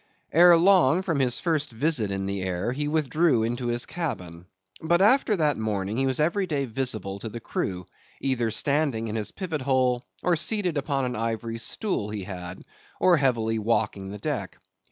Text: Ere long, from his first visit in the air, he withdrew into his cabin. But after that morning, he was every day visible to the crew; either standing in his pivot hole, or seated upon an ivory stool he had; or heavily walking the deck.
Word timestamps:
Ere 0.31 0.57
long, 0.57 1.03
from 1.03 1.19
his 1.19 1.39
first 1.39 1.69
visit 1.71 2.09
in 2.09 2.25
the 2.25 2.41
air, 2.41 2.71
he 2.71 2.87
withdrew 2.87 3.43
into 3.43 3.67
his 3.67 3.85
cabin. 3.85 4.47
But 4.81 4.99
after 4.99 5.37
that 5.37 5.57
morning, 5.59 5.95
he 5.95 6.07
was 6.07 6.19
every 6.19 6.47
day 6.47 6.65
visible 6.65 7.19
to 7.19 7.29
the 7.29 7.39
crew; 7.39 7.85
either 8.19 8.49
standing 8.49 9.09
in 9.09 9.15
his 9.15 9.29
pivot 9.31 9.61
hole, 9.61 10.03
or 10.23 10.35
seated 10.35 10.75
upon 10.75 11.05
an 11.05 11.15
ivory 11.15 11.59
stool 11.59 12.09
he 12.09 12.23
had; 12.23 12.65
or 12.99 13.17
heavily 13.17 13.59
walking 13.59 14.09
the 14.09 14.17
deck. 14.17 14.57